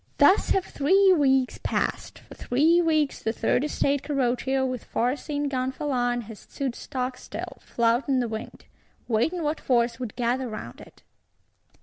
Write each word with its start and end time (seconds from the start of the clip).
Thus 0.17 0.49
have 0.49 0.65
three 0.65 1.13
weeks 1.13 1.59
passed. 1.61 2.17
For 2.27 2.33
three 2.33 2.81
weeks, 2.81 3.21
the 3.21 3.31
Third 3.31 3.63
Estate 3.63 4.01
Carroccio, 4.01 4.65
with 4.65 4.83
far 4.83 5.15
seen 5.15 5.47
Gonfalon, 5.47 6.21
has 6.21 6.39
stood 6.39 6.73
stockstill, 6.73 7.59
flouting 7.59 8.19
the 8.19 8.27
wind; 8.27 8.65
waiting 9.07 9.43
what 9.43 9.59
force 9.61 9.99
would 9.99 10.15
gather 10.15 10.49
round 10.49 10.81
it. 10.81 11.03